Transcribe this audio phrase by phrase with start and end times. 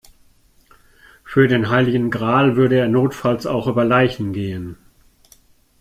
[1.23, 4.77] Für den heiligen Gral würde er notfalls auch über Leichen gehen.